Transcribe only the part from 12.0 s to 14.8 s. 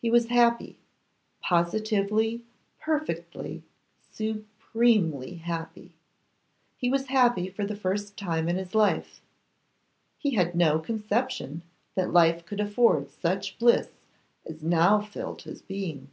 life could afford such bliss as